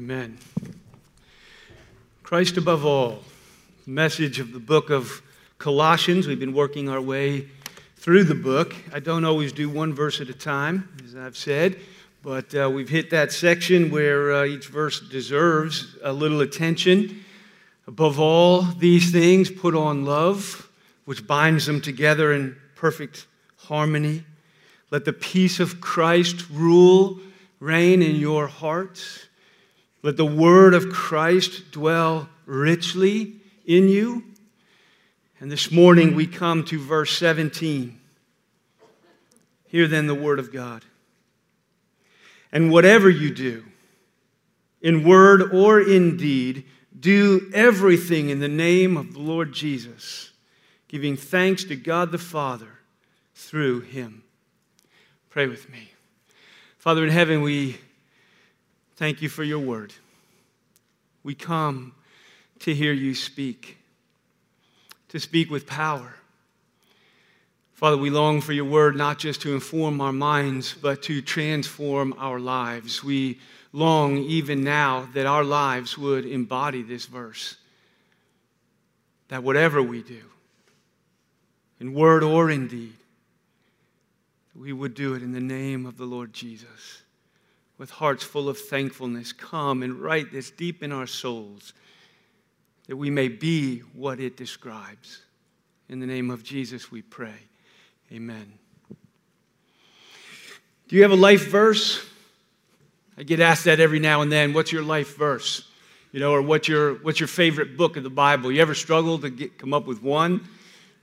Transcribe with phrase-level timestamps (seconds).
[0.00, 0.38] Amen.
[2.22, 3.22] Christ above all.
[3.86, 5.20] Message of the book of
[5.58, 6.26] Colossians.
[6.26, 7.48] We've been working our way
[7.96, 8.74] through the book.
[8.94, 11.78] I don't always do one verse at a time, as I've said,
[12.22, 17.22] but uh, we've hit that section where uh, each verse deserves a little attention.
[17.86, 20.66] Above all these things, put on love,
[21.04, 23.26] which binds them together in perfect
[23.58, 24.24] harmony.
[24.90, 27.20] Let the peace of Christ rule,
[27.60, 29.26] reign in your hearts.
[30.02, 33.36] Let the word of Christ dwell richly
[33.66, 34.24] in you.
[35.38, 37.98] And this morning we come to verse 17.
[39.66, 40.84] Hear then the word of God.
[42.50, 43.64] And whatever you do,
[44.82, 46.64] in word or in deed,
[46.98, 50.32] do everything in the name of the Lord Jesus,
[50.88, 52.80] giving thanks to God the Father
[53.34, 54.24] through him.
[55.28, 55.92] Pray with me.
[56.78, 57.78] Father in heaven, we
[59.00, 59.94] Thank you for your word.
[61.22, 61.94] We come
[62.58, 63.78] to hear you speak,
[65.08, 66.16] to speak with power.
[67.72, 72.14] Father, we long for your word not just to inform our minds, but to transform
[72.18, 73.02] our lives.
[73.02, 73.40] We
[73.72, 77.56] long even now that our lives would embody this verse.
[79.28, 80.24] That whatever we do,
[81.80, 82.92] in word or in deed,
[84.54, 87.00] we would do it in the name of the Lord Jesus
[87.80, 91.72] with hearts full of thankfulness, come and write this deep in our souls
[92.88, 95.22] that we may be what it describes.
[95.88, 97.38] In the name of Jesus, we pray.
[98.12, 98.52] Amen.
[100.88, 102.04] Do you have a life verse?
[103.16, 104.52] I get asked that every now and then.
[104.52, 105.66] What's your life verse?
[106.12, 108.52] You know, or what's your, what's your favorite book of the Bible?
[108.52, 110.46] You ever struggle to get, come up with one?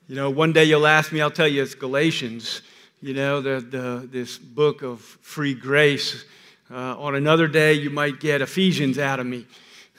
[0.08, 2.62] You know, one day you'll ask me, I'll tell you it's Galatians.
[3.02, 6.23] You know, the, the, this book of free grace
[6.70, 9.46] uh, on another day, you might get Ephesians out of me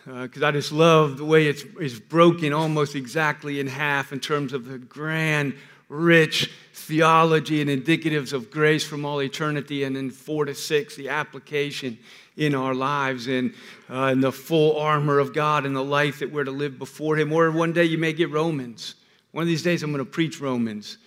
[0.05, 4.21] because uh, I just love the way it's, it's broken almost exactly in half in
[4.21, 5.55] terms of the grand,
[5.89, 11.09] rich theology and indicatives of grace from all eternity, and then four to six, the
[11.09, 11.99] application
[12.37, 13.53] in our lives and,
[13.89, 17.33] uh, the full armor of God and the life that we're to live before Him.
[17.33, 18.95] Or one day you may get Romans.
[19.33, 20.99] One of these days I'm going to preach Romans.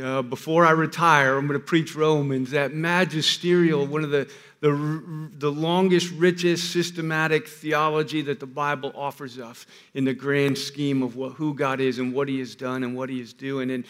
[0.00, 4.28] Uh, before I retire, I'm going to preach Romans, that magisterial, one of the
[4.64, 11.02] the, the longest, richest systematic theology that the Bible offers us in the grand scheme
[11.02, 13.70] of what, who God is and what He has done and what He is doing.
[13.70, 13.84] And,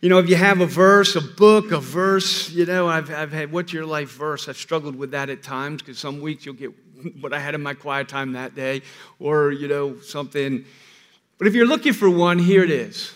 [0.00, 3.32] you know, if you have a verse, a book, a verse, you know, I've, I've
[3.32, 4.48] had, what's your life verse?
[4.48, 6.70] I've struggled with that at times because some weeks you'll get
[7.20, 8.82] what I had in my quiet time that day
[9.18, 10.64] or, you know, something.
[11.36, 13.12] But if you're looking for one, here it is.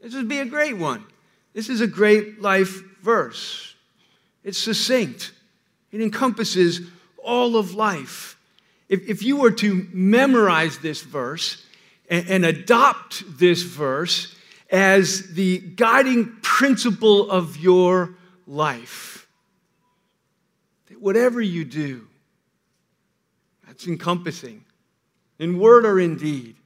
[0.00, 1.04] This would be a great one.
[1.54, 3.74] This is a great life verse.
[4.44, 5.32] It's succinct.
[5.92, 6.82] It encompasses
[7.22, 8.38] all of life.
[8.88, 11.64] If, if you were to memorize this verse
[12.08, 14.34] and, and adopt this verse
[14.70, 18.14] as the guiding principle of your
[18.46, 19.26] life,
[20.88, 22.06] that whatever you do,
[23.66, 24.64] that's encompassing,
[25.38, 26.56] in word or in deed,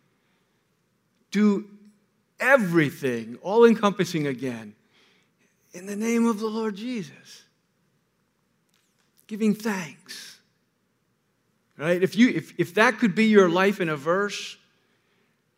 [1.31, 1.65] do
[2.41, 4.75] everything, all encompassing again,
[5.73, 7.44] in the name of the Lord Jesus
[9.27, 10.39] giving thanks.
[11.77, 12.03] Right?
[12.03, 14.57] If, you, if, if that could be your life in a verse,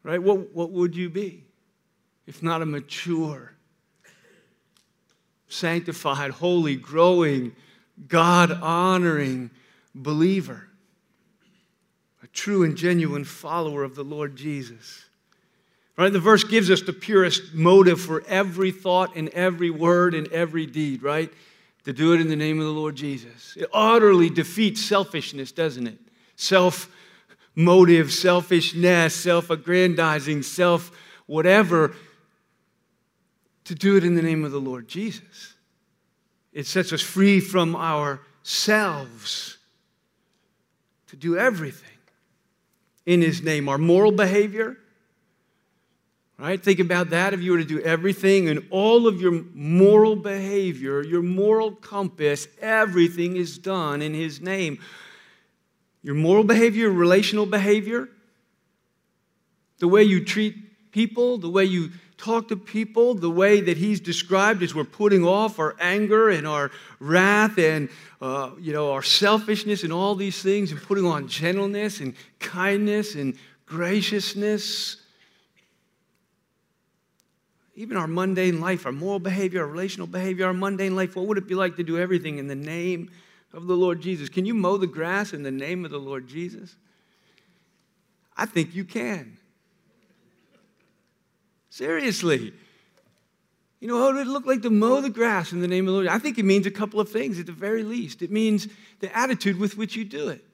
[0.03, 1.45] right, what, what would you be?
[2.27, 3.53] If not a mature,
[5.49, 7.55] sanctified, holy, growing,
[8.09, 9.51] God honoring
[9.95, 10.69] believer,
[12.23, 15.05] a true and genuine follower of the Lord Jesus.
[15.97, 16.13] Right?
[16.13, 20.67] The verse gives us the purest motive for every thought and every word and every
[20.67, 21.33] deed, right?
[21.87, 23.57] To do it in the name of the Lord Jesus.
[23.57, 25.99] It utterly defeats selfishness, doesn't it?
[26.35, 26.91] Self
[27.55, 30.91] motive, selfishness, self aggrandizing, self
[31.27, 31.95] whatever.
[33.67, 35.55] To do it in the name of the Lord Jesus.
[36.53, 39.59] It sets us free from ourselves
[41.07, 41.99] to do everything
[43.05, 43.69] in His name.
[43.69, 44.77] Our moral behavior,
[46.39, 46.63] Right?
[46.63, 47.33] Think about that.
[47.33, 52.47] If you were to do everything and all of your moral behavior, your moral compass,
[52.61, 54.79] everything is done in His name.
[56.03, 58.11] Your moral behavior, relational behavior,
[59.79, 64.01] the way you treat people, the way you talk to people, the way that He's
[64.01, 67.89] described as we're putting off our anger and our wrath and
[68.21, 73.15] uh, you know our selfishness and all these things, and putting on gentleness and kindness
[73.15, 74.99] and graciousness
[77.77, 81.39] even our mundane life, our moral behavior, our relational behavior, our mundane life, what would
[81.39, 83.11] it be like to do everything in the name
[83.57, 84.29] of the Lord Jesus.
[84.29, 86.77] Can you mow the grass in the name of the Lord Jesus?
[88.37, 89.39] I think you can.
[91.71, 92.53] Seriously.
[93.81, 95.93] You know, what would it look like to mow the grass in the name of
[95.93, 96.09] the Lord?
[96.09, 98.23] I think it means a couple of things at the very least.
[98.23, 98.69] It means
[99.01, 100.45] the attitude with which you do it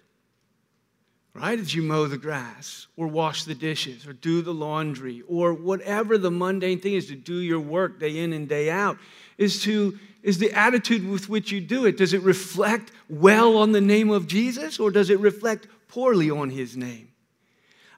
[1.34, 1.58] right?
[1.58, 6.18] As you mow the grass or wash the dishes or do the laundry or whatever
[6.18, 8.98] the mundane thing is to do your work day in and day out
[9.38, 11.96] is to is the attitude with which you do it.
[11.96, 16.50] Does it reflect well on the name of Jesus or does it reflect poorly on
[16.50, 17.08] his name?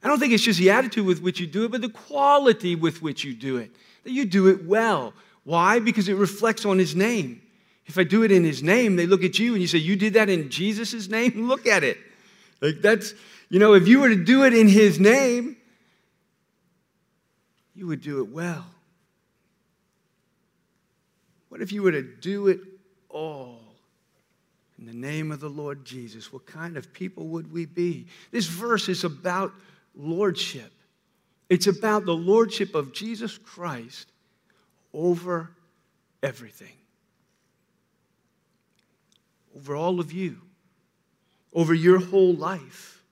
[0.03, 2.77] I don't think it's just the attitude with which you do it but the quality
[2.77, 5.13] with which you do it that you do it well.
[5.43, 5.81] Why?
[5.81, 7.43] Because it reflects on his name.
[7.87, 9.97] If I do it in his name they look at you and you say you
[9.97, 11.49] did that in Jesus' name?
[11.49, 11.99] Look at it
[12.61, 13.15] like that's,
[13.49, 15.57] you know, if you were to do it in his name,
[17.75, 18.67] you would do it well.
[21.49, 22.61] What if you were to do it
[23.09, 23.61] all
[24.79, 26.33] in the name of the Lord Jesus?
[26.33, 28.07] What kind of people would we be?
[28.31, 29.53] This verse is about
[29.95, 30.73] lordship.
[31.49, 34.11] It's about the lordship of Jesus Christ
[34.93, 35.51] over
[36.23, 36.73] everything,
[39.57, 40.41] over all of you
[41.55, 43.03] over your whole life,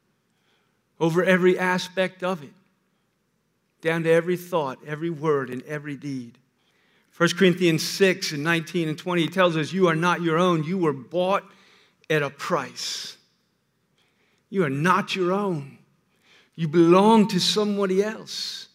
[0.98, 2.52] over every aspect of it,
[3.80, 6.38] down to every thought, every word, and every deed.
[7.16, 10.64] 1 Corinthians 6 and 19 and 20 tells us, You are not your own.
[10.64, 11.44] You were bought
[12.08, 13.16] at a price.
[14.50, 15.78] You are not your own.
[16.54, 18.68] You belong to somebody else.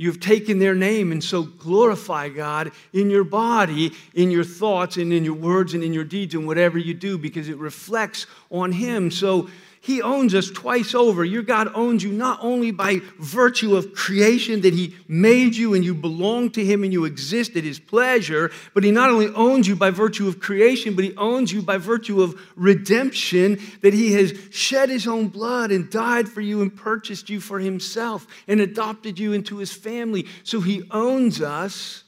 [0.00, 5.12] You've taken their name and so glorify God in your body, in your thoughts, and
[5.12, 8.70] in your words, and in your deeds, and whatever you do because it reflects on
[8.70, 9.10] Him.
[9.10, 9.50] So
[9.80, 11.24] he owns us twice over.
[11.24, 15.84] Your God owns you not only by virtue of creation that He made you and
[15.84, 19.68] you belong to Him and you exist at His pleasure, but He not only owns
[19.68, 24.12] you by virtue of creation, but He owns you by virtue of redemption, that He
[24.14, 28.60] has shed His own blood and died for you and purchased you for Himself and
[28.60, 30.26] adopted you into His family.
[30.42, 32.02] So He owns us.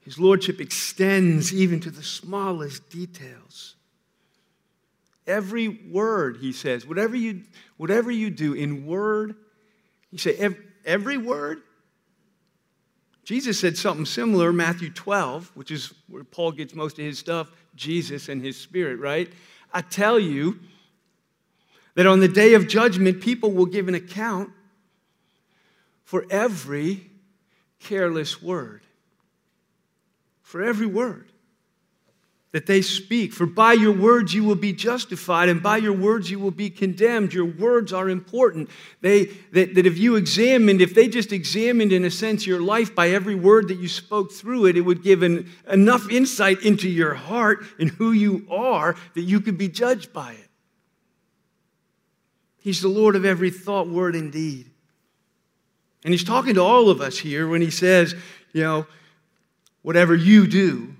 [0.00, 3.74] His lordship extends even to the smallest details.
[5.28, 7.42] Every word, he says, whatever you,
[7.76, 9.36] whatever you do in word,
[10.10, 11.60] you say every, every word.
[13.24, 17.50] Jesus said something similar, Matthew 12, which is where Paul gets most of his stuff,
[17.76, 19.30] Jesus and his spirit, right?
[19.72, 20.60] I tell you
[21.94, 24.50] that on the day of judgment, people will give an account
[26.04, 27.10] for every
[27.80, 28.80] careless word.
[30.40, 31.30] For every word
[32.52, 33.32] that they speak.
[33.32, 36.70] For by your words you will be justified, and by your words you will be
[36.70, 37.34] condemned.
[37.34, 38.70] Your words are important.
[39.00, 42.94] They, that, that if you examined, if they just examined, in a sense, your life
[42.94, 46.88] by every word that you spoke through it, it would give an, enough insight into
[46.88, 50.48] your heart and who you are that you could be judged by it.
[52.60, 54.70] He's the Lord of every thought, word, and deed.
[56.04, 58.14] And he's talking to all of us here when he says,
[58.52, 58.86] you know,
[59.82, 60.94] whatever you do,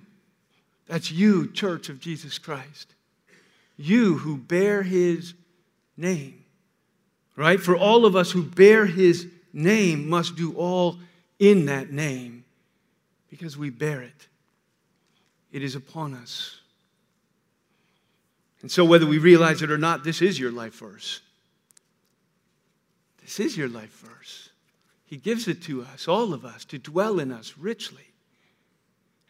[0.88, 2.94] that's you, Church of Jesus Christ.
[3.76, 5.35] You who bear his
[5.96, 6.44] name,
[7.37, 7.61] right?
[7.61, 10.99] For all of us who bear his name must do all
[11.38, 12.44] in that name
[13.31, 14.26] because we bear it.
[15.52, 16.58] It is upon us.
[18.60, 21.20] And so, whether we realize it or not, this is your life verse.
[23.20, 24.48] This is your life verse.
[25.05, 28.08] He gives it to us, all of us, to dwell in us richly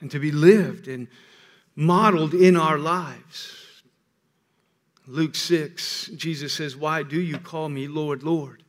[0.00, 1.08] and to be lived and
[1.78, 3.54] modeled in our lives.
[5.06, 8.64] Luke 6, Jesus says, Why do you call me Lord, Lord?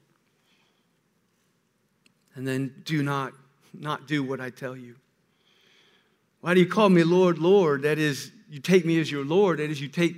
[2.36, 3.34] And then do not,
[3.74, 4.96] not do what I tell you.
[6.42, 7.82] Why do you call me Lord, Lord?
[7.82, 9.58] That is, you take me as your Lord.
[9.58, 10.16] That is, you take,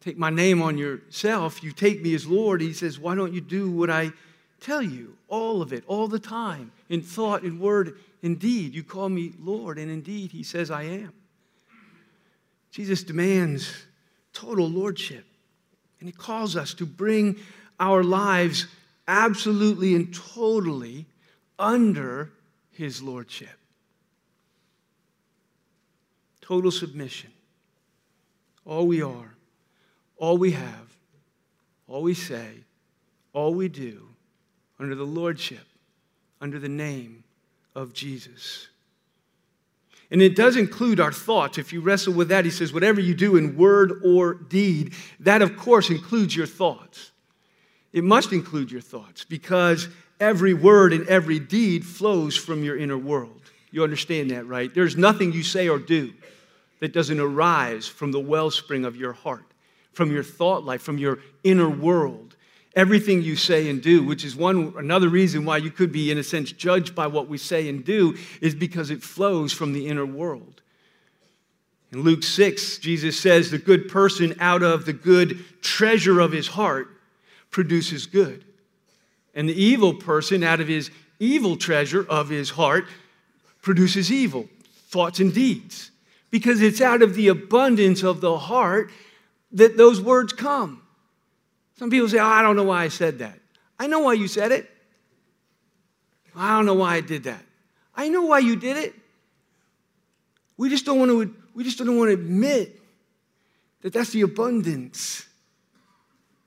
[0.00, 1.62] take my name on yourself.
[1.62, 2.62] You take me as Lord.
[2.62, 4.10] He says, Why don't you do what I
[4.58, 5.18] tell you?
[5.28, 8.74] All of it, all the time, in thought, in word, in deed.
[8.74, 11.12] You call me Lord, and indeed, He says, I am.
[12.76, 13.86] Jesus demands
[14.34, 15.24] total lordship.
[15.98, 17.36] And he calls us to bring
[17.80, 18.66] our lives
[19.08, 21.06] absolutely and totally
[21.58, 22.32] under
[22.72, 23.56] his lordship.
[26.42, 27.30] Total submission.
[28.66, 29.34] All we are,
[30.18, 30.98] all we have,
[31.88, 32.50] all we say,
[33.32, 34.06] all we do
[34.78, 35.64] under the lordship,
[36.42, 37.24] under the name
[37.74, 38.68] of Jesus.
[40.10, 41.58] And it does include our thoughts.
[41.58, 45.42] If you wrestle with that, he says, whatever you do in word or deed, that
[45.42, 47.10] of course includes your thoughts.
[47.92, 49.88] It must include your thoughts because
[50.20, 53.50] every word and every deed flows from your inner world.
[53.70, 54.72] You understand that, right?
[54.72, 56.12] There's nothing you say or do
[56.80, 59.44] that doesn't arise from the wellspring of your heart,
[59.92, 62.35] from your thought life, from your inner world.
[62.76, 66.18] Everything you say and do, which is one another reason why you could be, in
[66.18, 69.88] a sense, judged by what we say and do, is because it flows from the
[69.88, 70.60] inner world.
[71.90, 76.48] In Luke 6, Jesus says, The good person out of the good treasure of his
[76.48, 76.88] heart
[77.50, 78.44] produces good.
[79.34, 82.86] And the evil person out of his evil treasure of his heart
[83.62, 84.48] produces evil
[84.88, 85.90] thoughts and deeds.
[86.30, 88.90] Because it's out of the abundance of the heart
[89.52, 90.82] that those words come.
[91.78, 93.38] Some people say, oh, I don't know why I said that.
[93.78, 94.70] I know why you said it.
[96.34, 97.42] I don't know why I did that.
[97.94, 98.94] I know why you did it.
[100.56, 102.80] We just don't want to, we just don't want to admit
[103.82, 105.26] that that's the abundance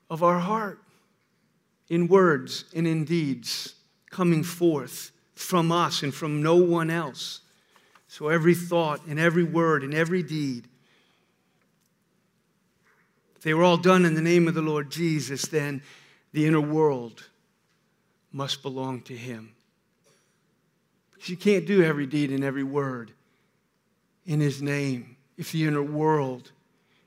[0.08, 0.80] of our heart
[1.88, 3.74] in words and in deeds
[4.10, 7.40] coming forth from us and from no one else.
[8.08, 10.68] So every thought and every word and every deed,
[13.40, 15.80] if they were all done in the name of the Lord Jesus, then
[16.34, 17.24] the inner world
[18.32, 19.52] must belong to Him.
[21.10, 23.12] Because you can't do every deed and every word
[24.26, 26.52] in His name if the inner world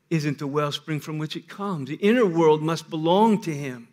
[0.09, 1.89] isn't the wellspring from which it comes.
[1.89, 3.87] The inner world must belong to Him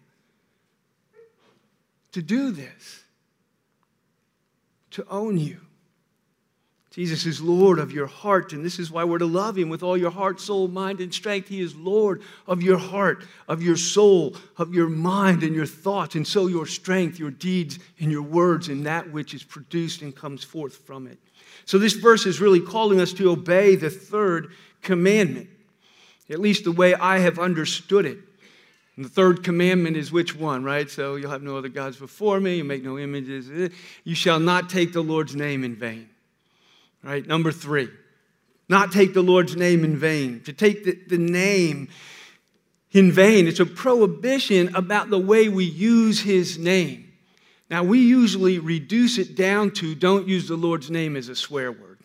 [2.12, 3.04] to do this,
[4.92, 5.60] to own you.
[6.90, 9.84] Jesus is Lord of your heart, and this is why we're to love Him with
[9.84, 11.48] all your heart, soul, mind, and strength.
[11.48, 16.16] He is Lord of your heart, of your soul, of your mind, and your thoughts,
[16.16, 20.16] and so your strength, your deeds, and your words, and that which is produced and
[20.16, 21.18] comes forth from it.
[21.64, 24.50] So, this verse is really calling us to obey the third
[24.82, 25.48] commandment,
[26.28, 28.18] at least the way I have understood it.
[28.96, 30.90] And the third commandment is which one, right?
[30.90, 33.72] So, you'll have no other gods before me, you make no images.
[34.02, 36.08] You shall not take the Lord's name in vain.
[37.02, 37.26] Right?
[37.26, 37.88] Number three,
[38.68, 40.42] not take the Lord's name in vain.
[40.42, 41.88] To take the, the name
[42.92, 47.12] in vain, it's a prohibition about the way we use his name.
[47.70, 51.70] Now, we usually reduce it down to don't use the Lord's name as a swear
[51.70, 52.00] word,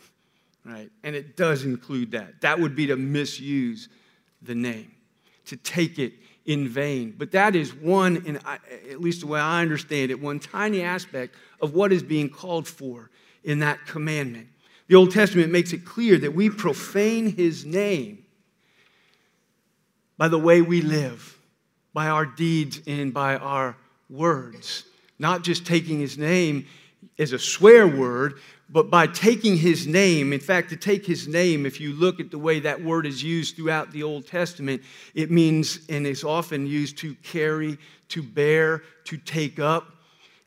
[0.63, 0.89] right?
[1.03, 2.41] And it does include that.
[2.41, 3.89] That would be to misuse
[4.41, 4.91] the name,
[5.45, 6.13] to take it
[6.45, 7.15] in vain.
[7.17, 11.35] But that is one, in, at least the way I understand it, one tiny aspect
[11.59, 13.09] of what is being called for
[13.43, 14.47] in that commandment.
[14.87, 18.25] The Old Testament makes it clear that we profane his name
[20.17, 21.37] by the way we live,
[21.93, 23.75] by our deeds, and by our
[24.09, 24.83] words.
[25.19, 26.67] Not just taking his name
[27.17, 28.39] as a swear word,
[28.69, 30.33] but by taking his name.
[30.33, 33.23] In fact, to take his name, if you look at the way that word is
[33.23, 34.81] used throughout the Old Testament,
[35.13, 37.77] it means and is often used to carry,
[38.09, 39.94] to bear, to take up.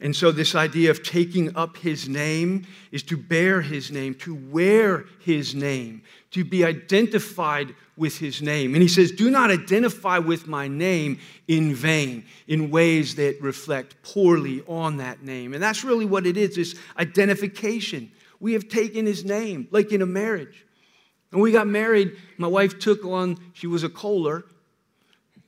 [0.00, 4.34] And so, this idea of taking up his name is to bear his name, to
[4.34, 8.74] wear his name, to be identified with his name.
[8.74, 14.00] And he says, Do not identify with my name in vain, in ways that reflect
[14.04, 15.52] poorly on that name.
[15.52, 18.12] And that's really what it is this identification.
[18.38, 20.64] We have taken his name, like in a marriage.
[21.30, 24.44] When we got married, my wife took on, she was a Kohler,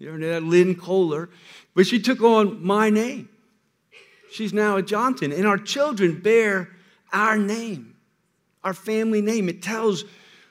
[0.00, 1.30] you know, that Lynn Kohler,
[1.74, 3.28] but she took on my name.
[4.30, 5.32] She's now a Johnson.
[5.32, 6.70] And our children bear
[7.12, 7.96] our name,
[8.62, 9.48] our family name.
[9.48, 10.04] It tells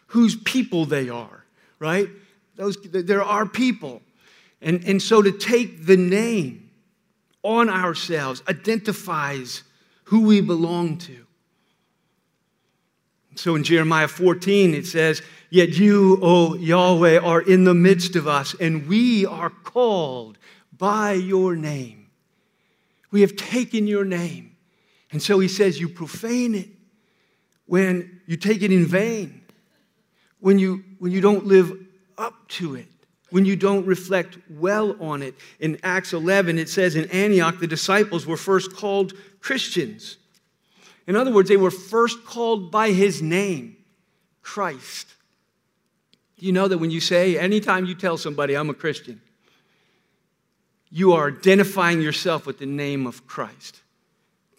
[0.08, 1.46] whose people they are,
[1.80, 2.10] right?
[2.56, 4.02] Those, they're our people.
[4.62, 6.70] And, and so to take the name
[7.44, 9.64] on ourselves identifies
[10.06, 11.26] who we belong to.
[13.36, 18.28] So in Jeremiah 14, it says, Yet you, O Yahweh, are in the midst of
[18.28, 20.38] us, and we are called
[20.78, 21.99] by your name.
[23.12, 24.56] We have taken your name.
[25.12, 26.70] And so he says, You profane it
[27.66, 29.42] when you take it in vain,
[30.40, 31.72] when you, when you don't live
[32.18, 32.88] up to it,
[33.30, 35.36] when you don't reflect well on it.
[35.60, 40.18] In Acts 11, it says in Antioch, the disciples were first called Christians.
[41.08, 43.78] In other words, they were first called by his name,
[44.42, 45.08] Christ.
[46.38, 49.22] You know that when you say, anytime you tell somebody, I'm a Christian,
[50.92, 53.82] you are identifying yourself with the name of Christ.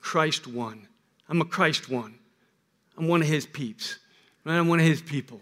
[0.00, 0.86] Christ one.
[1.28, 2.14] I'm a Christ one.
[2.96, 3.98] I'm one of his peeps.
[4.44, 4.56] Right?
[4.56, 5.40] I'm one of his people.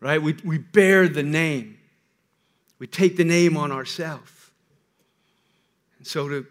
[0.00, 0.20] Right?
[0.20, 1.78] We, we bear the name.
[2.78, 4.30] We take the name on ourselves.
[5.98, 6.46] And so to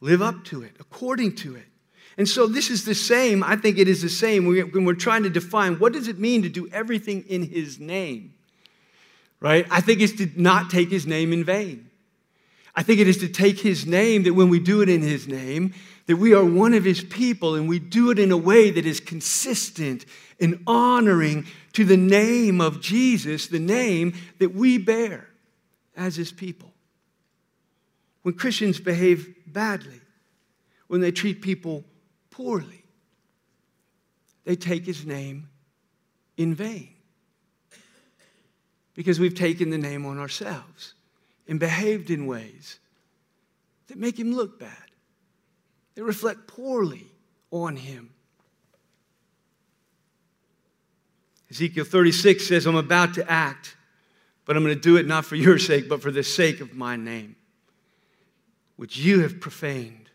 [0.00, 1.66] live up to it, according to it.
[2.18, 5.22] And so this is the same, I think it is the same when we're trying
[5.22, 8.34] to define what does it mean to do everything in his name?
[9.40, 9.66] Right?
[9.70, 11.88] I think it's to not take his name in vain.
[12.74, 15.28] I think it is to take his name, that when we do it in his
[15.28, 15.74] name,
[16.06, 18.86] that we are one of his people and we do it in a way that
[18.86, 20.06] is consistent
[20.40, 25.28] and honoring to the name of Jesus, the name that we bear
[25.96, 26.72] as his people.
[28.22, 30.00] When Christians behave badly,
[30.88, 31.84] when they treat people
[32.30, 32.84] poorly,
[34.44, 35.48] they take his name
[36.36, 36.88] in vain
[38.94, 40.94] because we've taken the name on ourselves
[41.48, 42.78] and behaved in ways
[43.88, 44.90] that make him look bad,
[45.94, 47.06] that reflect poorly
[47.50, 48.10] on him.
[51.50, 53.76] Ezekiel 36 says, I'm about to act,
[54.46, 56.74] but I'm going to do it not for your sake, but for the sake of
[56.74, 57.36] my name,
[58.76, 60.08] which you have profaned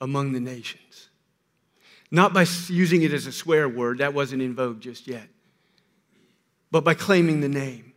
[0.00, 1.08] among the nations.
[2.10, 5.26] Not by using it as a swear word, that wasn't in vogue just yet,
[6.70, 7.91] but by claiming the name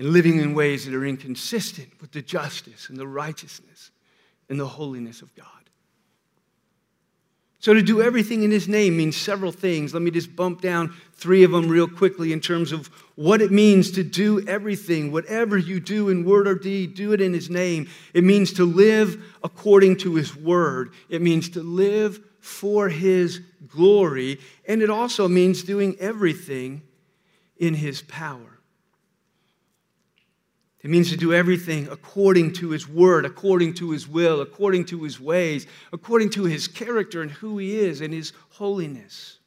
[0.00, 3.90] and living in ways that are inconsistent with the justice and the righteousness
[4.48, 5.46] and the holiness of God.
[7.58, 9.92] So, to do everything in His name means several things.
[9.92, 13.50] Let me just bump down three of them real quickly in terms of what it
[13.50, 15.12] means to do everything.
[15.12, 17.86] Whatever you do in word or deed, do it in His name.
[18.14, 24.40] It means to live according to His word, it means to live for His glory,
[24.66, 26.80] and it also means doing everything
[27.58, 28.49] in His power.
[30.82, 35.02] It means to do everything according to His word, according to His will, according to
[35.02, 39.38] His ways, according to His character and who He is and His holiness.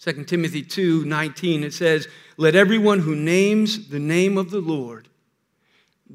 [0.00, 5.08] 2 Timothy 2 19, it says, Let everyone who names the name of the Lord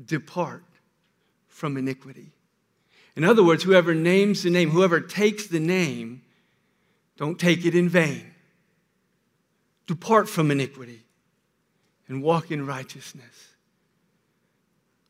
[0.06, 0.64] depart
[1.48, 2.32] from iniquity.
[3.16, 6.24] In other words, whoever names the name, whoever takes the name,
[7.18, 8.34] don't take it in vain.
[9.86, 11.04] Depart from iniquity
[12.12, 13.51] and walk in righteousness.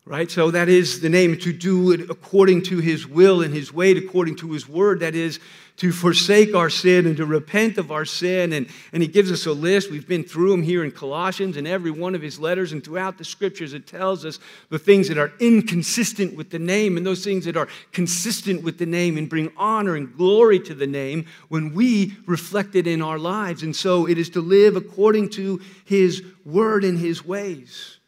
[0.04, 0.28] Right?
[0.28, 3.92] So that is the name to do it according to his will and his way,
[3.92, 4.98] according to his word.
[4.98, 5.38] That is
[5.76, 8.52] to forsake our sin and to repent of our sin.
[8.52, 9.92] And, and he gives us a list.
[9.92, 13.16] We've been through them here in Colossians and every one of his letters and throughout
[13.16, 13.74] the scriptures.
[13.74, 17.56] It tells us the things that are inconsistent with the name and those things that
[17.56, 22.16] are consistent with the name and bring honor and glory to the name when we
[22.26, 23.62] reflect it in our lives.
[23.62, 27.98] And so it is to live according to his word and his ways.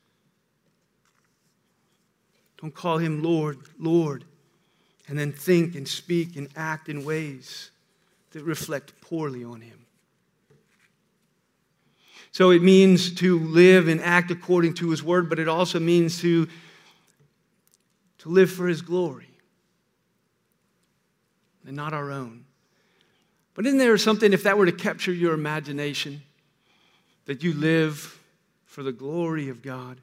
[2.64, 4.24] Don't call him Lord, Lord
[5.06, 7.70] and then think and speak and act in ways
[8.30, 9.84] that reflect poorly on Him.
[12.32, 16.22] So it means to live and act according to His word, but it also means
[16.22, 16.48] to,
[18.20, 19.28] to live for His glory
[21.66, 22.46] and not our own.
[23.52, 26.22] But isn't there something, if that were to capture your imagination,
[27.26, 28.18] that you live
[28.64, 30.00] for the glory of God?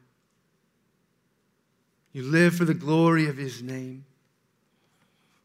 [2.13, 4.05] You live for the glory of His name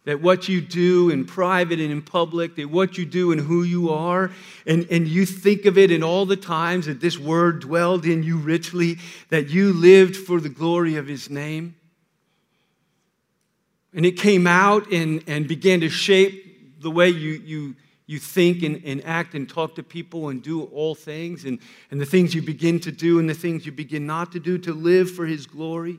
[0.07, 3.65] that what you do in private and in public, that what you do and who
[3.65, 4.31] you are,
[4.65, 8.23] and, and you think of it in all the times that this word dwelled in
[8.23, 8.99] you richly,
[9.31, 11.75] that you lived for the glory of his name.
[13.93, 17.75] And it came out and, and began to shape the way you, you,
[18.07, 21.59] you think and, and act and talk to people and do all things, and,
[21.91, 24.57] and the things you begin to do and the things you begin not to do
[24.59, 25.99] to live for his glory.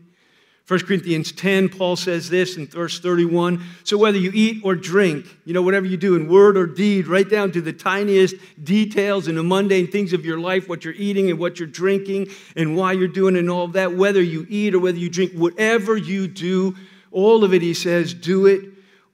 [0.67, 5.25] 1 Corinthians 10, Paul says this in verse 31 So whether you eat or drink,
[5.45, 9.30] you know, whatever you do in word or deed, right down to the tiniest details
[9.30, 12.27] and the mundane things of your life, what you're eating and what you're drinking
[12.58, 15.32] and why you're doing and all of that, whether you eat or whether you drink,
[15.32, 16.75] whatever you do,
[17.12, 18.62] all of it, he says, do it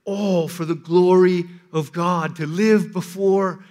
[0.04, 3.64] all for the glory of God, to live before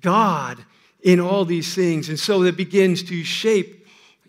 [0.00, 0.64] God
[1.00, 2.08] in all these things.
[2.08, 3.77] And so that begins to shape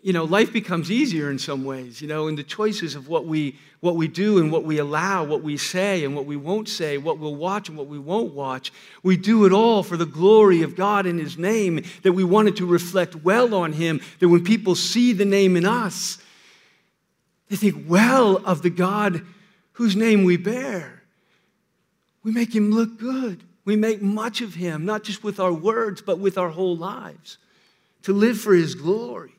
[0.01, 3.25] you know, life becomes easier in some ways, you know, in the choices of what
[3.25, 6.69] we, what we do and what we allow, what we say and what we won't
[6.69, 8.71] say, what we'll watch and what we won't watch.
[9.03, 12.55] We do it all for the glory of God in His name, that we wanted
[12.57, 16.17] to reflect well on Him, that when people see the name in us,
[17.49, 19.25] they think well of the God
[19.73, 21.03] whose name we bear.
[22.23, 23.43] We make Him look good.
[23.65, 27.37] We make much of Him, not just with our words, but with our whole lives,
[28.03, 29.33] to live for His glory.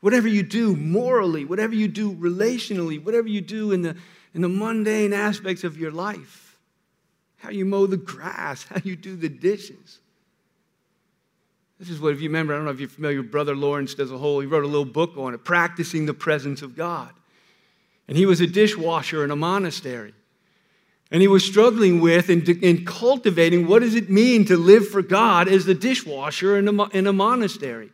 [0.00, 3.96] Whatever you do morally, whatever you do relationally, whatever you do in the,
[4.34, 6.58] in the mundane aspects of your life,
[7.36, 9.98] how you mow the grass, how you do the dishes.
[11.78, 14.10] This is what, if you remember, I don't know if you're familiar Brother Lawrence does
[14.10, 17.10] a whole, he wrote a little book on it, Practicing the Presence of God.
[18.06, 20.12] And he was a dishwasher in a monastery.
[21.10, 25.02] And he was struggling with and, and cultivating what does it mean to live for
[25.02, 27.90] God as the dishwasher in a, in a monastery.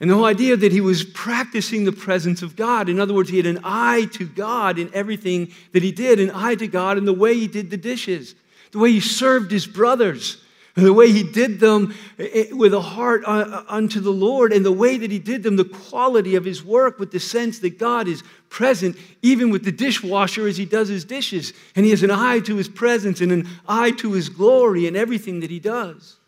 [0.00, 2.88] And the whole idea that he was practicing the presence of God.
[2.88, 6.30] In other words, he had an eye to God in everything that he did, an
[6.32, 8.36] eye to God in the way he did the dishes,
[8.70, 10.40] the way he served his brothers,
[10.76, 14.52] the way he did them eh, eh, with a heart uh, uh, unto the Lord,
[14.52, 17.58] and the way that he did them, the quality of his work with the sense
[17.60, 21.52] that God is present, even with the dishwasher as he does his dishes.
[21.74, 24.94] And he has an eye to his presence and an eye to his glory in
[24.94, 26.18] everything that he does.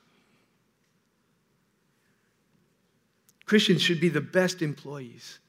[3.51, 5.41] Christians should be the best employees,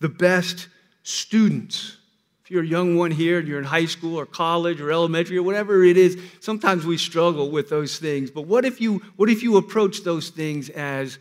[0.00, 0.66] the best
[1.04, 1.98] students.
[2.42, 5.36] If you're a young one here and you're in high school or college or elementary
[5.36, 8.32] or whatever it is, sometimes we struggle with those things.
[8.32, 11.20] But what if you, what if you approach those things as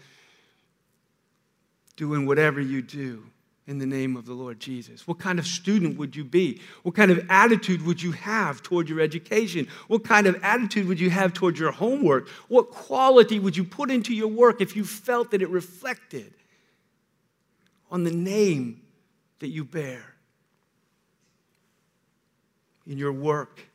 [1.98, 3.26] doing whatever you do
[3.70, 5.08] in the name of the Lord Jesus?
[5.08, 6.60] What kind of student would you be?
[6.82, 9.68] What kind of attitude would you have toward your education?
[9.88, 12.28] What kind of attitude would you have toward your homework?
[12.48, 16.34] What quality would you put into your work if you felt that it reflected
[17.92, 18.82] on the name
[19.38, 20.16] that you bear
[22.88, 23.68] in your work?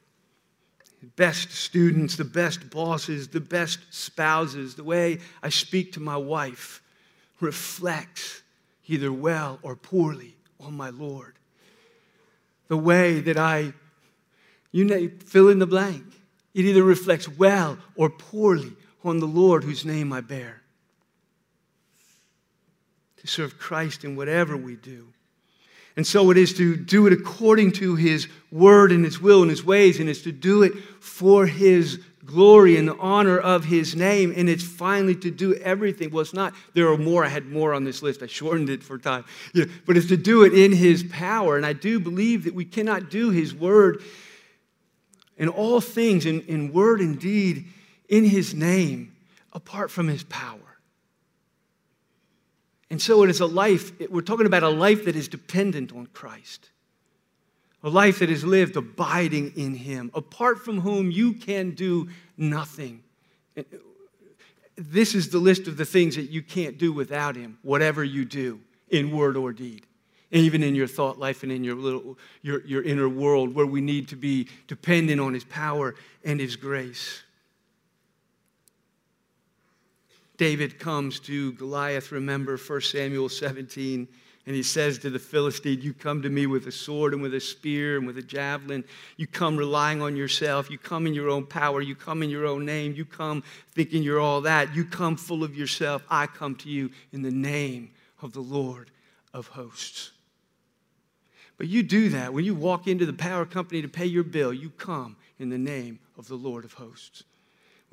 [1.02, 6.16] The best students, the best bosses, the best spouses, the way I speak to my
[6.16, 6.82] wife
[7.40, 8.40] reflects
[8.86, 11.34] either well or poorly on my Lord.
[12.68, 13.72] The way that I,
[14.72, 16.04] you know, fill in the blank,
[16.54, 20.62] it either reflects well or poorly on the Lord whose name I bear.
[23.18, 25.08] To serve Christ in whatever we do.
[25.96, 29.50] And so it is to do it according to his word and his will and
[29.50, 34.32] his ways, and it's to do it for his glory and honor of his name.
[34.36, 36.10] And it's finally to do everything.
[36.10, 37.24] Well, it's not, there are more.
[37.24, 38.22] I had more on this list.
[38.22, 39.24] I shortened it for time.
[39.86, 41.56] But it's to do it in his power.
[41.56, 44.02] And I do believe that we cannot do his word
[45.36, 47.66] in all things, in, in word and deed,
[48.08, 49.16] in his name,
[49.52, 50.58] apart from his power.
[52.90, 56.06] And so it is a life, we're talking about a life that is dependent on
[56.06, 56.70] Christ
[57.84, 63.02] a life that is lived abiding in Him, apart from whom you can do nothing.
[64.74, 68.24] This is the list of the things that you can't do without Him, whatever you
[68.24, 69.86] do in word or deed.
[70.30, 73.80] even in your thought life and in your, little, your, your inner world, where we
[73.80, 75.94] need to be dependent on His power
[76.24, 77.22] and His grace.
[80.38, 84.08] David comes to Goliath, remember 1 Samuel 17
[84.46, 87.32] and he says to the Philistine, You come to me with a sword and with
[87.32, 88.84] a spear and with a javelin.
[89.16, 90.70] You come relying on yourself.
[90.70, 91.80] You come in your own power.
[91.80, 92.92] You come in your own name.
[92.94, 94.74] You come thinking you're all that.
[94.74, 96.02] You come full of yourself.
[96.10, 98.90] I come to you in the name of the Lord
[99.32, 100.10] of hosts.
[101.56, 102.34] But you do that.
[102.34, 105.58] When you walk into the power company to pay your bill, you come in the
[105.58, 107.24] name of the Lord of hosts.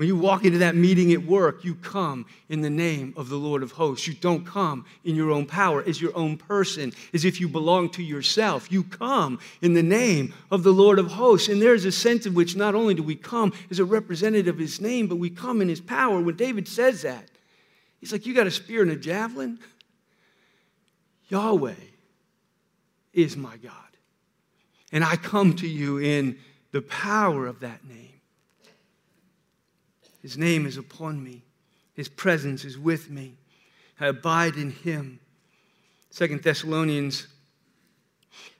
[0.01, 3.35] When you walk into that meeting at work, you come in the name of the
[3.35, 4.07] Lord of hosts.
[4.07, 7.87] You don't come in your own power as your own person, as if you belong
[7.91, 8.71] to yourself.
[8.71, 11.49] You come in the name of the Lord of hosts.
[11.49, 14.59] And there's a sense in which not only do we come as a representative of
[14.59, 16.19] his name, but we come in his power.
[16.19, 17.29] When David says that,
[17.99, 19.59] he's like, You got a spear and a javelin?
[21.29, 21.75] Yahweh
[23.13, 23.73] is my God.
[24.91, 26.39] And I come to you in
[26.71, 28.20] the power of that name.
[30.21, 31.43] His name is upon me.
[31.93, 33.36] His presence is with me.
[33.99, 35.19] I abide in him.
[36.10, 37.27] Second Thessalonians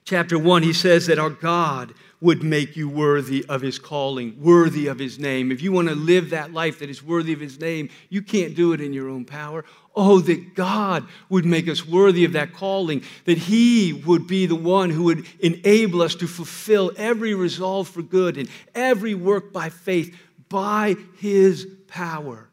[0.04, 4.86] chapter 1, he says that our God would make you worthy of his calling, worthy
[4.86, 5.50] of his name.
[5.50, 8.54] If you want to live that life that is worthy of his name, you can't
[8.54, 9.64] do it in your own power.
[9.96, 14.54] Oh, that God would make us worthy of that calling, that he would be the
[14.54, 19.68] one who would enable us to fulfill every resolve for good and every work by
[19.68, 20.16] faith
[20.52, 22.48] by his power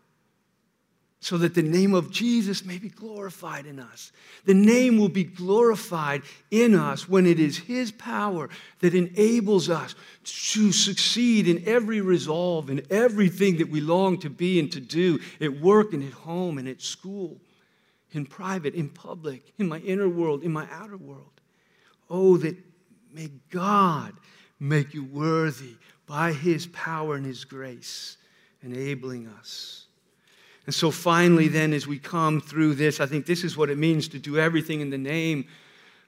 [1.22, 4.14] so that the name of Jesus may be glorified in us.
[4.46, 9.96] The name will be glorified in us when it is His power that enables us
[10.24, 15.20] to succeed in every resolve, in everything that we long to be and to do
[15.42, 17.38] at work and at home and at school,
[18.14, 21.42] in private, in public, in my inner world, in my outer world.
[22.10, 22.56] Oh, that
[23.14, 24.14] may God
[24.58, 25.76] make you worthy
[26.10, 28.18] by his power and his grace,
[28.64, 29.86] enabling us.
[30.66, 33.78] And so, finally, then, as we come through this, I think this is what it
[33.78, 35.48] means to do everything in the name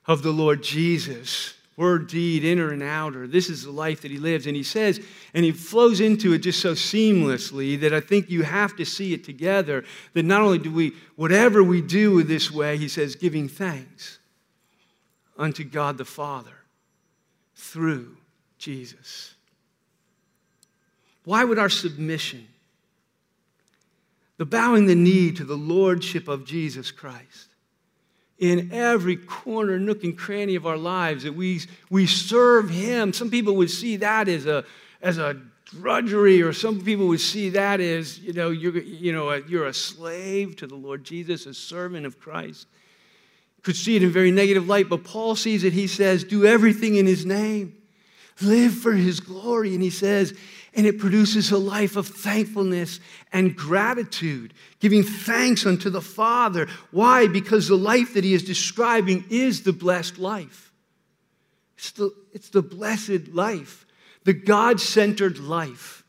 [0.07, 3.25] of the Lord Jesus word, deed, inner and outer.
[3.25, 4.45] This is the life that he lives.
[4.45, 4.99] And he says,
[5.33, 9.13] and he flows into it just so seamlessly that I think you have to see
[9.13, 9.83] it together.
[10.13, 14.19] That not only do we, whatever we do this way, he says, giving thanks
[15.37, 16.51] unto God the Father
[17.55, 18.17] through
[18.59, 19.33] Jesus.
[21.23, 22.47] Why would our submission,
[24.41, 27.49] the bowing the knee to the lordship of Jesus Christ.
[28.39, 33.13] In every corner, nook, and cranny of our lives, that we, we serve Him.
[33.13, 34.65] Some people would see that as a,
[34.99, 39.31] as a drudgery, or some people would see that as, you know, you're, you know,
[39.33, 42.65] you're a slave to the Lord Jesus, a servant of Christ.
[43.61, 45.73] Could see it in very negative light, but Paul sees it.
[45.73, 47.77] He says, Do everything in His name,
[48.41, 49.75] live for His glory.
[49.75, 50.33] And he says,
[50.73, 52.99] and it produces a life of thankfulness
[53.33, 56.67] and gratitude, giving thanks unto the Father.
[56.91, 57.27] Why?
[57.27, 60.71] Because the life that he is describing is the blessed life.
[61.77, 63.85] It's the, it's the blessed life,
[64.23, 66.03] the God centered life,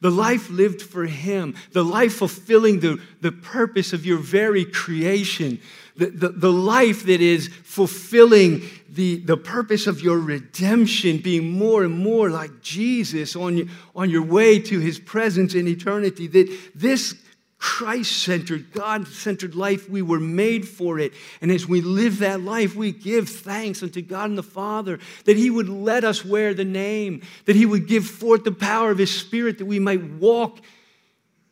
[0.00, 5.60] the life lived for him, the life fulfilling the, the purpose of your very creation,
[5.98, 11.84] the, the, the life that is fulfilling the, the purpose of your redemption, being more
[11.84, 17.14] and more like Jesus on on your way to his presence in eternity, that this
[17.58, 21.12] Christ centered, God centered life, we were made for it.
[21.40, 25.36] And as we live that life, we give thanks unto God and the Father that
[25.36, 28.98] He would let us wear the name, that He would give forth the power of
[28.98, 30.60] His Spirit, that we might walk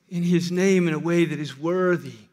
[0.09, 2.26] in His name in a way that is worthy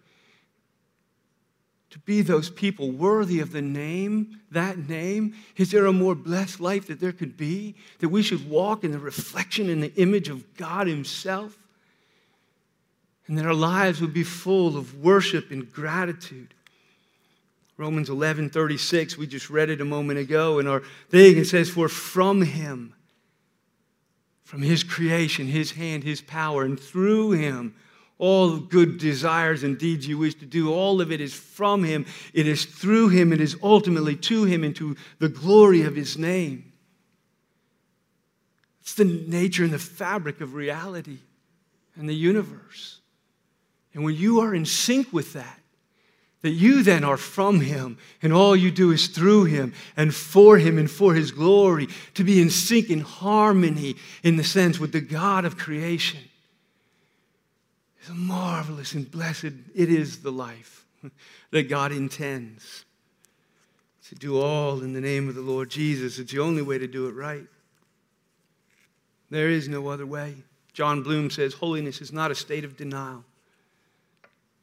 [1.93, 5.35] to be those people worthy of the name, that name?
[5.57, 7.75] Is there a more blessed life that there could be?
[7.99, 11.55] That we should walk in the reflection and the image of God Himself?
[13.27, 16.55] And that our lives would be full of worship and gratitude.
[17.77, 21.37] Romans 11 36, we just read it a moment ago in our thing.
[21.37, 22.95] It says, For from Him,
[24.43, 27.75] from His creation, His hand, His power, and through Him,
[28.17, 32.05] all good desires and deeds you wish to do, all of it is from Him.
[32.33, 33.33] It is through Him.
[33.33, 36.71] It is ultimately to Him and to the glory of His name.
[38.81, 41.17] It's the nature and the fabric of reality
[41.95, 42.99] and the universe.
[43.93, 45.59] And when you are in sync with that,
[46.41, 50.57] that you then are from Him, and all you do is through Him and for
[50.57, 54.91] Him and for His glory, to be in sync, in harmony, in the sense with
[54.91, 56.19] the God of creation
[58.03, 59.53] is marvelous and blessed.
[59.75, 60.85] It is the life
[61.51, 62.85] that God intends
[64.09, 66.19] to do all in the name of the Lord Jesus.
[66.19, 67.45] It's the only way to do it right.
[69.29, 70.35] There is no other way.
[70.73, 73.23] Jon Bloom says holiness is not a state of denial,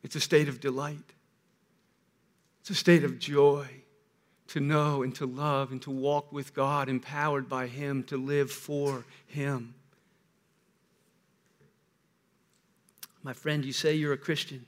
[0.03, 0.99] it's a state of delight.
[2.61, 3.67] It's a state of joy
[4.49, 8.51] to know and to love and to walk with God, empowered by Him to live
[8.51, 9.75] for Him.
[13.23, 14.65] My friend, you say you're a Christian.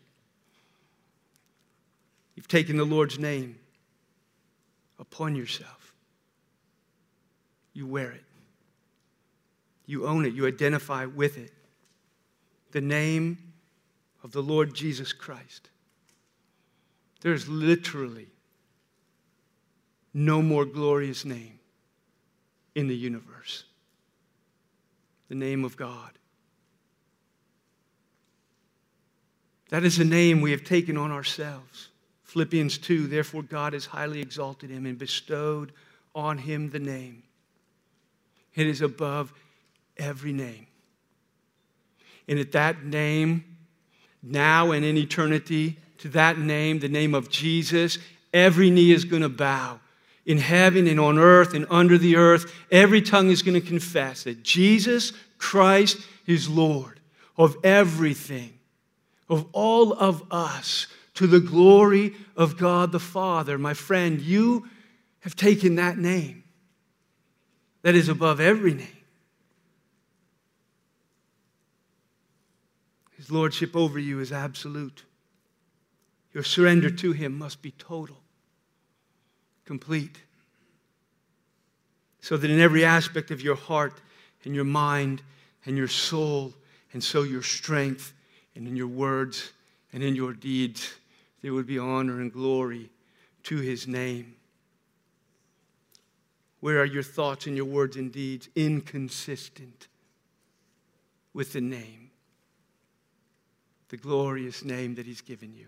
[2.35, 3.59] You've taken the Lord's name
[4.99, 5.95] upon yourself.
[7.73, 8.25] You wear it.
[9.87, 10.35] You own it.
[10.35, 11.53] You identify with it.
[12.73, 13.39] The name
[14.23, 15.71] of the Lord Jesus Christ.
[17.21, 18.29] There's literally
[20.15, 21.59] no more glorious name
[22.75, 23.65] in the universe.
[25.29, 26.11] The name of God.
[29.73, 31.89] That is a name we have taken on ourselves.
[32.25, 35.73] Philippians 2 Therefore, God has highly exalted him and bestowed
[36.15, 37.23] on him the name.
[38.55, 39.33] It is above
[39.97, 40.67] every name.
[42.29, 43.45] And at that name,
[44.23, 47.97] now and in eternity, to that name, the name of Jesus,
[48.35, 49.81] every knee is going to bow.
[50.27, 54.25] In heaven and on earth and under the earth, every tongue is going to confess
[54.25, 57.01] that Jesus Christ is Lord
[57.39, 58.59] of everything
[59.33, 63.57] of all of us to the glory of God the Father.
[63.57, 64.69] My friend, you
[65.21, 66.45] have taken that name
[67.81, 68.89] that is above every name.
[73.17, 75.05] His lordship over you is absolute.
[76.35, 78.21] Your surrender to him must be total,
[79.65, 80.19] complete.
[82.21, 83.99] So that in every aspect of your heart
[84.45, 85.23] and your mind
[85.65, 86.53] and your soul,
[86.93, 88.13] and so your strength
[88.55, 89.53] and in your words
[89.93, 90.95] and in your deeds,
[91.43, 92.91] there would be honor and glory
[93.45, 94.35] to his name.
[96.61, 99.89] Where are your thoughts and your words and deeds inconsistent
[101.35, 102.11] with the name,
[103.89, 105.67] the glorious name that he's given you,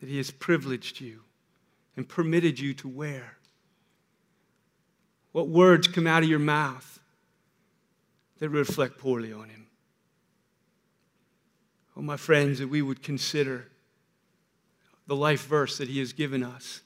[0.00, 1.20] that he has privileged you
[1.96, 3.36] and permitted you to wear?
[5.32, 6.98] What words come out of your mouth
[8.38, 9.65] that reflect poorly on him?
[11.96, 13.66] Oh, my friends, that we would consider
[15.06, 16.82] the life verse that He has given us.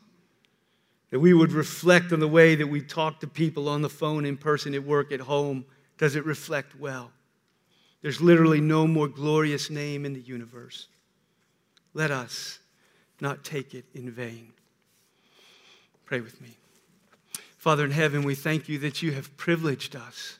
[1.10, 4.24] That we would reflect on the way that we talk to people on the phone,
[4.24, 5.64] in person, at work, at home.
[5.98, 7.10] Does it reflect well?
[8.02, 10.86] There's literally no more glorious name in the universe.
[11.92, 12.60] Let us
[13.20, 14.52] not take it in vain.
[16.06, 16.56] Pray with me.
[17.58, 20.38] Father in heaven, we thank you that you have privileged us,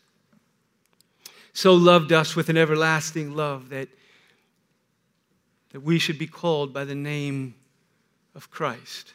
[1.52, 3.88] so loved us with an everlasting love that,
[5.72, 7.54] that we should be called by the name
[8.34, 9.12] of Christ,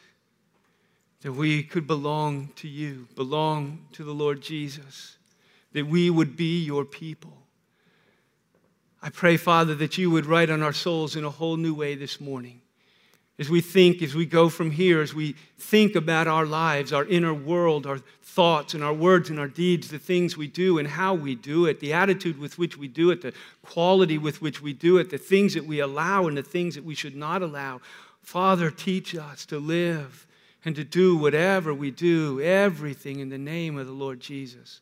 [1.22, 5.18] that we could belong to you, belong to the Lord Jesus,
[5.74, 7.34] that we would be your people.
[9.02, 11.96] I pray, Father, that you would write on our souls in a whole new way
[11.96, 12.62] this morning.
[13.38, 17.06] As we think, as we go from here, as we think about our lives, our
[17.06, 20.88] inner world, our thoughts and our words and our deeds, the things we do and
[20.88, 24.62] how we do it, the attitude with which we do it, the quality with which
[24.62, 27.42] we do it, the things that we allow and the things that we should not
[27.42, 27.82] allow.
[28.22, 30.26] Father, teach us to live
[30.64, 34.80] and to do whatever we do, everything in the name of the Lord Jesus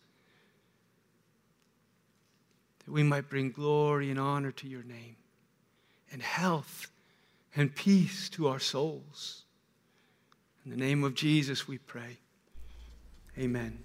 [2.86, 5.16] that we might bring glory and honor to your name,
[6.12, 6.88] and health
[7.56, 9.44] and peace to our souls.
[10.66, 12.18] In the name of Jesus, we pray.
[13.38, 13.84] Amen.